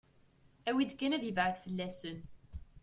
[0.69, 2.17] Awi-d kan ad ibɛed fell-asen.